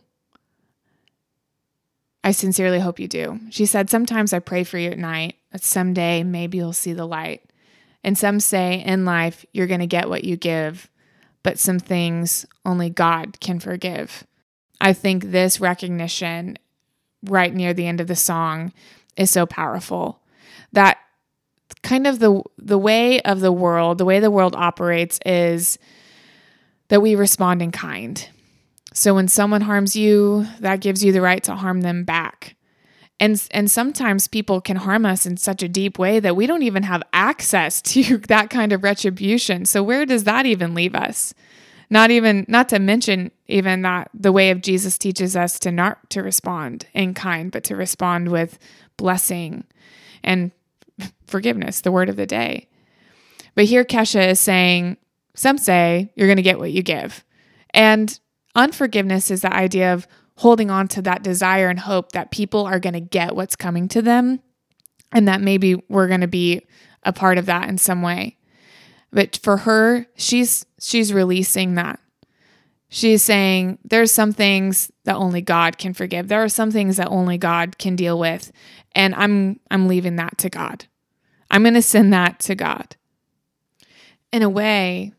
[2.25, 3.40] I sincerely hope you do.
[3.51, 7.07] She said, Sometimes I pray for you at night that someday maybe you'll see the
[7.07, 7.42] light.
[8.05, 10.91] And some say in life, you're going to get what you give,
[11.43, 14.27] but some things only God can forgive.
[14.81, 16.59] I think this recognition
[17.25, 18.73] right near the end of the song
[19.17, 20.21] is so powerful
[20.73, 20.98] that
[21.83, 25.79] kind of the the way of the world, the way the world operates is
[26.88, 28.29] that we respond in kind.
[28.94, 32.57] So when someone harms you, that gives you the right to harm them back.
[33.23, 36.64] And, and sometimes people can harm us in such a deep way that we don't
[36.64, 39.64] even have access to that kind of retribution.
[39.64, 41.33] So where does that even leave us?
[41.88, 46.10] Not even not to mention even that the way of Jesus teaches us to not
[46.10, 48.58] to respond in kind, but to respond with
[48.96, 49.64] blessing
[50.25, 50.50] and
[51.29, 52.68] forgiveness, the word of the day.
[53.54, 54.96] But here Kesha is saying,
[55.37, 57.25] some say you're going to get what you give.
[57.73, 58.18] And
[58.54, 60.06] Unforgiveness is the idea of
[60.37, 63.88] holding on to that desire and hope that people are going to get what's coming
[63.88, 64.40] to them
[65.12, 66.62] and that maybe we're going to be
[67.02, 68.37] a part of that in some way.
[69.12, 72.00] But for her, she's she's releasing that.
[72.88, 76.28] She's saying there's some things that only God can forgive.
[76.28, 78.52] There are some things that only God can deal with,
[78.94, 80.87] and I'm I'm leaving that to God.
[81.50, 82.96] I'm going to send that to God.
[84.33, 85.12] In a way,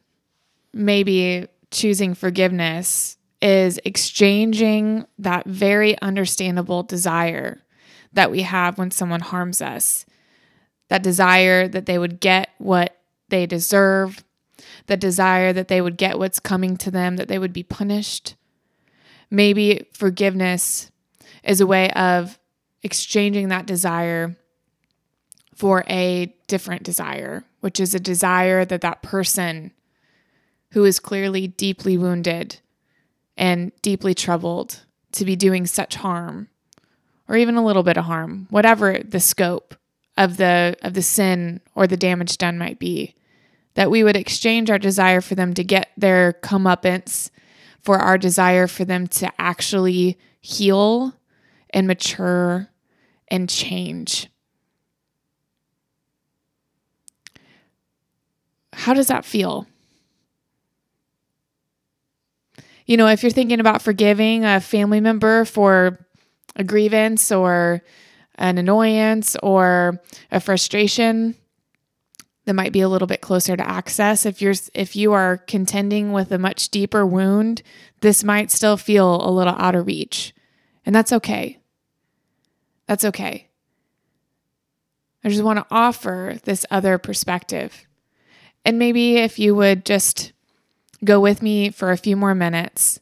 [0.73, 7.61] maybe choosing forgiveness is exchanging that very understandable desire
[8.13, 10.05] that we have when someone harms us.
[10.87, 14.23] That desire that they would get what they deserve,
[14.87, 18.35] the desire that they would get what's coming to them, that they would be punished.
[19.29, 20.89] Maybe forgiveness
[21.43, 22.39] is a way of
[22.81, 24.37] exchanging that desire
[25.53, 29.71] for a different desire, which is a desire that that person
[30.71, 32.59] who is clearly deeply wounded
[33.37, 34.81] and deeply troubled
[35.13, 36.49] to be doing such harm
[37.27, 39.75] or even a little bit of harm, whatever the scope
[40.17, 43.15] of the of the sin or the damage done might be,
[43.75, 47.29] that we would exchange our desire for them to get their comeuppance,
[47.81, 51.13] for our desire for them to actually heal
[51.71, 52.69] and mature
[53.29, 54.29] and change.
[58.73, 59.67] How does that feel?
[62.85, 66.05] You know, if you're thinking about forgiving a family member for
[66.55, 67.81] a grievance or
[68.35, 71.35] an annoyance or a frustration
[72.45, 74.25] that might be a little bit closer to access.
[74.25, 77.63] If you're if you are contending with a much deeper wound
[78.03, 80.35] this might still feel a little out of reach.
[80.85, 81.59] And that's okay.
[82.85, 83.47] That's okay.
[85.23, 87.87] I just want to offer this other perspective.
[88.65, 90.32] And maybe if you would just
[91.03, 92.99] go with me for a few more minutes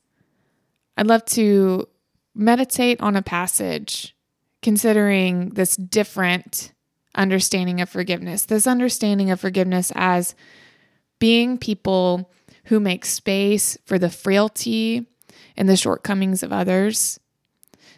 [0.98, 1.88] i'd love to
[2.34, 4.16] meditate on a passage
[4.62, 6.72] considering this different
[7.16, 8.46] understanding of forgiveness.
[8.46, 10.36] This understanding of forgiveness as
[11.20, 12.32] being people
[12.66, 15.08] who make space for the frailty
[15.58, 17.20] and the shortcomings of others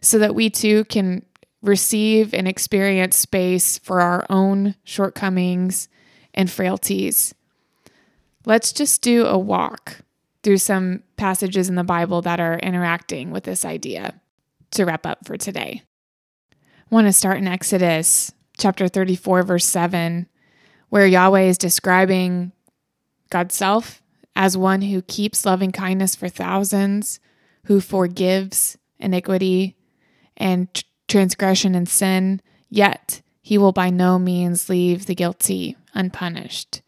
[0.02, 1.26] so that we too can
[1.62, 5.88] receive and experience space for our own shortcomings
[6.34, 7.34] and frailties.
[8.46, 10.00] Let's just do a walk
[10.44, 14.20] through some passages in the Bible that are interacting with this idea
[14.72, 15.84] to wrap up for today.
[16.52, 20.28] I want to start in Exodus chapter 34, verse 7,
[20.90, 22.52] where Yahweh is describing
[23.30, 24.04] God's self
[24.36, 27.20] as one who keeps loving kindness for thousands,
[27.66, 29.78] who forgives iniquity
[30.38, 30.68] and
[31.08, 36.83] transgression and sin, yet he will by no means leave the guilty unpunished.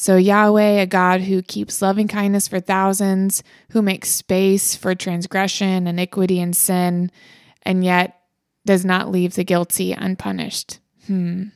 [0.00, 5.88] So, Yahweh, a God who keeps loving kindness for thousands, who makes space for transgression,
[5.88, 7.10] iniquity, and sin,
[7.64, 8.20] and yet
[8.64, 10.78] does not leave the guilty unpunished.
[11.08, 11.46] Hmm.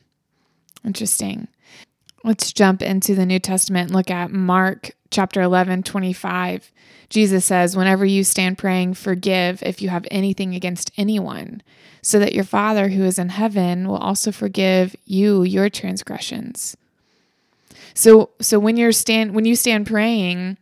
[0.83, 1.47] Interesting.
[2.25, 6.69] Let's jump into the New Testament and look at Mark chapter 11, 25.
[7.07, 11.63] Jesus says, Whenever you stand praying, forgive if you have anything against anyone,
[12.01, 16.75] so that your Father who is in heaven will also forgive you your transgressions.
[17.93, 20.57] So so when you're stand when you stand praying,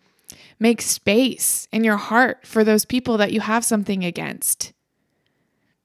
[0.59, 4.73] make space in your heart for those people that you have something against.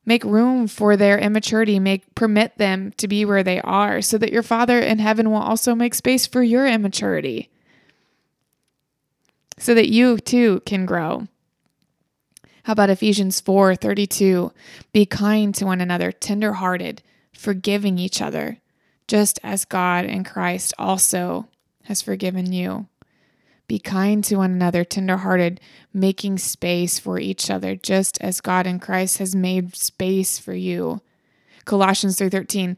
[0.05, 4.33] Make room for their immaturity, make permit them to be where they are so that
[4.33, 7.51] your Father in heaven will also make space for your immaturity.
[9.59, 11.27] So that you too can grow.
[12.65, 14.53] How about Ephesians 4:32?
[14.93, 18.59] Be kind to one another, tenderhearted, forgiving each other,
[19.07, 21.49] just as God in Christ also
[21.85, 22.89] has forgiven you.
[23.69, 25.61] Be kind to one another, tenderhearted,
[25.93, 31.01] making space for each other, just as God in Christ has made space for you.
[31.65, 32.77] Colossians 3:13,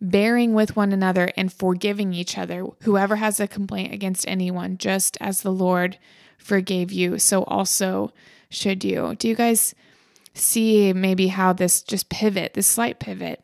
[0.00, 2.64] bearing with one another and forgiving each other.
[2.82, 5.98] Whoever has a complaint against anyone, just as the Lord
[6.38, 8.12] forgave you, so also
[8.48, 9.14] should you.
[9.18, 9.74] Do you guys
[10.32, 13.42] see maybe how this just pivot, this slight pivot,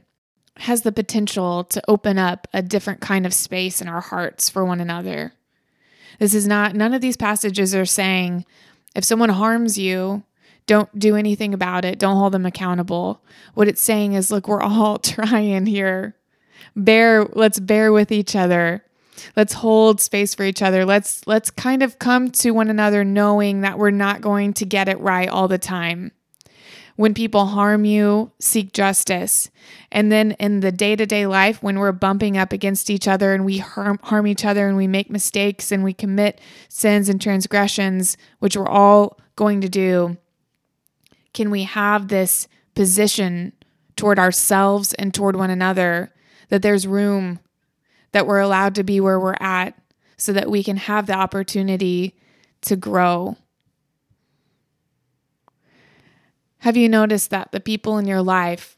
[0.58, 4.64] has the potential to open up a different kind of space in our hearts for
[4.64, 5.32] one another?
[6.18, 8.46] This is not, none of these passages are saying
[8.94, 10.22] if someone harms you,
[10.66, 13.22] don't do anything about it, don't hold them accountable.
[13.54, 16.16] What it's saying is, look, we're all trying here.
[16.74, 18.82] Bear, let's bear with each other.
[19.34, 20.84] Let's hold space for each other.
[20.84, 24.88] Let's let's kind of come to one another knowing that we're not going to get
[24.88, 26.12] it right all the time.
[26.96, 29.50] When people harm you, seek justice.
[29.92, 33.34] And then in the day to day life, when we're bumping up against each other
[33.34, 37.20] and we harm, harm each other and we make mistakes and we commit sins and
[37.20, 40.16] transgressions, which we're all going to do,
[41.34, 43.52] can we have this position
[43.94, 46.12] toward ourselves and toward one another
[46.48, 47.40] that there's room,
[48.12, 49.74] that we're allowed to be where we're at
[50.16, 52.16] so that we can have the opportunity
[52.62, 53.36] to grow?
[56.58, 58.76] Have you noticed that the people in your life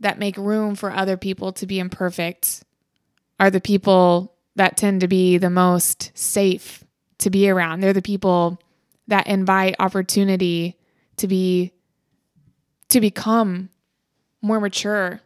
[0.00, 2.62] that make room for other people to be imperfect
[3.40, 6.84] are the people that tend to be the most safe
[7.18, 7.80] to be around?
[7.80, 8.60] They're the people
[9.06, 10.76] that invite opportunity
[11.16, 11.72] to be
[12.88, 13.68] to become
[14.40, 15.20] more mature.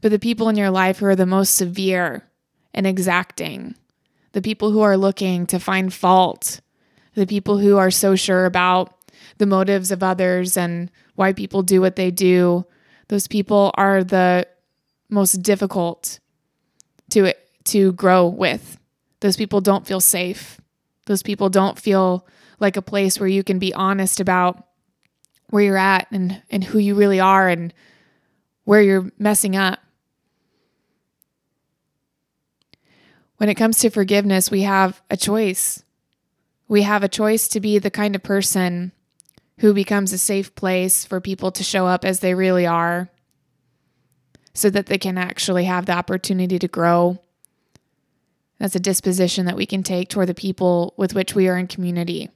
[0.00, 2.24] But the people in your life who are the most severe
[2.72, 3.76] and exacting,
[4.32, 6.60] the people who are looking to find fault,
[7.14, 8.94] the people who are so sure about
[9.42, 12.64] the motives of others and why people do what they do,
[13.08, 14.46] those people are the
[15.10, 16.20] most difficult
[17.10, 17.34] to
[17.64, 18.78] to grow with.
[19.18, 20.60] Those people don't feel safe.
[21.06, 22.24] Those people don't feel
[22.60, 24.64] like a place where you can be honest about
[25.50, 27.74] where you're at and and who you really are and
[28.64, 29.80] where you're messing up.
[33.38, 35.82] When it comes to forgiveness, we have a choice
[36.68, 38.92] We have a choice to be the kind of person
[39.58, 43.10] who becomes a safe place for people to show up as they really are
[44.54, 47.18] so that they can actually have the opportunity to grow.
[48.58, 51.66] That's a disposition that we can take toward the people with which we are in
[51.66, 52.30] community.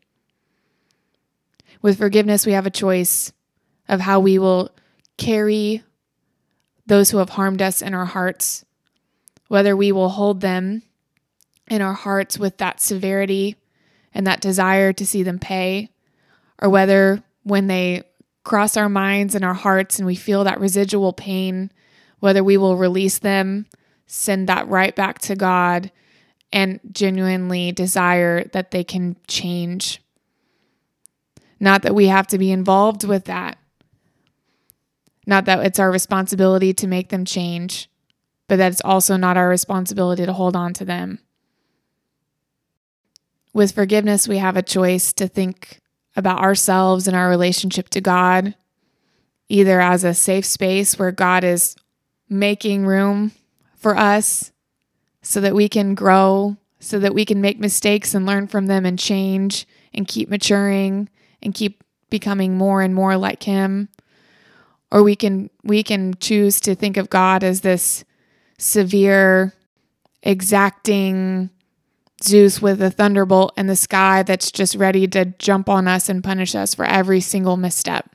[1.83, 3.33] With forgiveness, we have a choice
[3.89, 4.71] of how we will
[5.17, 5.83] carry
[6.87, 8.65] those who have harmed us in our hearts,
[9.49, 10.83] whether we will hold them
[11.69, 13.57] in our hearts with that severity
[14.15, 15.91] and that desire to see them pay,
[16.61, 18.03] or whether when they
[18.45, 21.71] cross our minds and our hearts and we feel that residual pain,
[22.21, 23.67] whether we will release them,
[24.07, 25.91] send that right back to God,
[26.53, 30.01] and genuinely desire that they can change.
[31.59, 33.59] Not that we have to be involved with that.
[35.27, 37.91] Not that it's our responsibility to make them change,
[38.47, 41.19] but that it's also not our responsibility to hold on to them.
[43.53, 45.81] With forgiveness, we have a choice to think
[46.17, 48.55] about ourselves and our relationship to God,
[49.49, 51.77] either as a safe space where God is
[52.29, 53.33] making room
[53.77, 54.51] for us
[55.23, 58.87] so that we can grow, so that we can make mistakes and learn from them
[58.87, 61.09] and change and keep maturing
[61.43, 63.89] and keep becoming more and more like him.
[64.91, 68.05] Or we can we can choose to think of God as this
[68.59, 69.53] severe
[70.23, 71.51] exacting
[72.23, 76.25] Zeus with a thunderbolt in the sky that's just ready to jump on us and
[76.25, 78.09] punish us for every single misstep.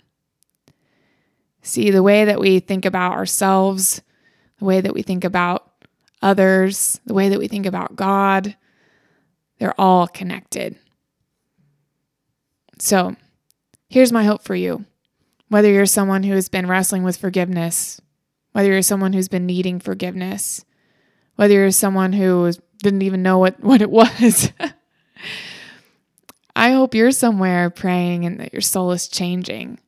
[1.61, 4.01] See, the way that we think about ourselves,
[4.57, 5.71] the way that we think about
[6.21, 8.55] others, the way that we think about God,
[9.59, 10.75] they're all connected.
[12.79, 13.15] So,
[13.89, 14.85] here's my hope for you.
[15.49, 18.01] Whether you're someone who has been wrestling with forgiveness,
[18.53, 20.65] whether you're someone who's been needing forgiveness,
[21.35, 24.51] whether you're someone who didn't even know what, what it was.
[26.55, 29.79] I hope you're somewhere praying and that your soul is changing.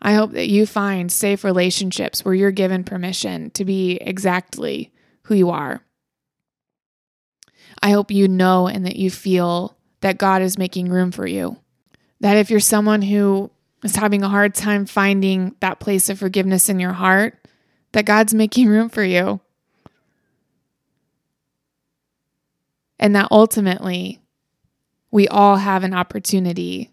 [0.00, 5.34] I hope that you find safe relationships where you're given permission to be exactly who
[5.34, 5.82] you are.
[7.82, 11.58] I hope you know and that you feel that God is making room for you.
[12.20, 13.50] That if you're someone who
[13.82, 17.46] is having a hard time finding that place of forgiveness in your heart,
[17.92, 19.40] that God's making room for you.
[22.98, 24.20] And that ultimately,
[25.10, 26.90] we all have an opportunity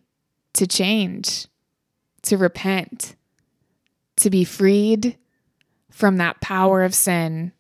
[0.53, 1.47] to change,
[2.23, 3.15] to repent,
[4.17, 5.17] to be freed
[5.89, 7.51] from that power of sin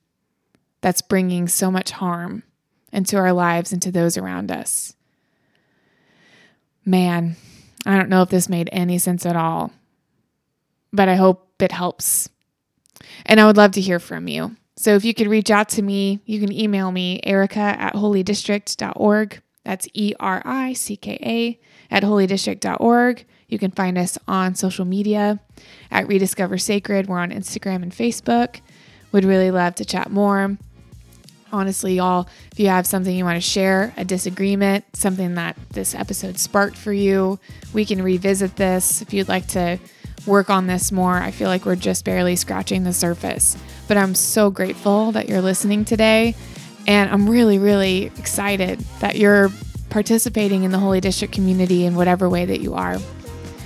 [0.81, 2.43] that's bringing so much harm
[2.91, 4.93] into our lives and to those around us.
[6.85, 7.35] Man,
[7.85, 9.71] I don't know if this made any sense at all,
[10.93, 12.29] but I hope it helps.
[13.25, 14.55] And I would love to hear from you.
[14.77, 19.41] So if you could reach out to me, you can email me, ericka at holydistrict.org.
[19.63, 21.59] That's E R I C K A
[21.93, 23.25] at holydistrict.org.
[23.47, 25.39] You can find us on social media
[25.91, 27.07] at Rediscover Sacred.
[27.07, 28.59] We're on Instagram and Facebook.
[29.11, 30.57] Would really love to chat more.
[31.51, 35.95] Honestly, y'all, if you have something you want to share, a disagreement, something that this
[35.95, 37.39] episode sparked for you,
[37.71, 39.01] we can revisit this.
[39.01, 39.79] If you'd like to
[40.25, 43.55] work on this more, I feel like we're just barely scratching the surface.
[43.87, 46.35] But I'm so grateful that you're listening today.
[46.87, 49.49] And I'm really, really excited that you're
[49.89, 52.97] participating in the Holy District community in whatever way that you are.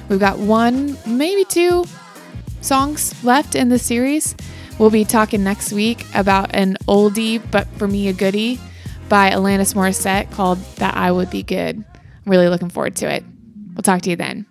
[0.08, 1.86] We've got one, maybe two
[2.62, 4.36] songs left in the series.
[4.78, 8.60] We'll be talking next week about an oldie, but for me, a goodie
[9.10, 11.78] by Alanis Morissette called That I Would Be Good.
[11.78, 13.24] I'm really looking forward to it.
[13.74, 14.46] We'll talk to you then.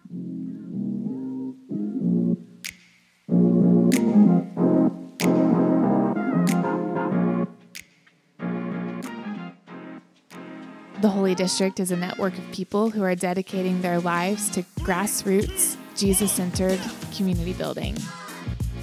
[11.00, 15.76] The Holy District is a network of people who are dedicating their lives to grassroots,
[15.96, 16.80] Jesus centered
[17.16, 17.96] community building.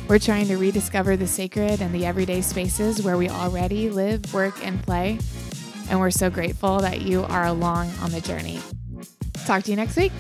[0.08, 4.66] We're trying to rediscover the sacred and the everyday spaces where we already live, work,
[4.66, 5.20] and play.
[5.90, 8.62] And we're so grateful that you are along on the journey.
[9.46, 10.14] Talk to you next week.